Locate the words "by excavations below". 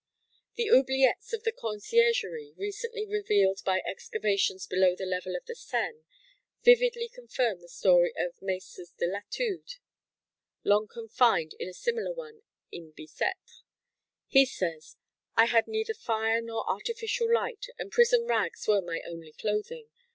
3.63-4.95